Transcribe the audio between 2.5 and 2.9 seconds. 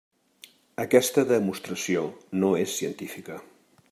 és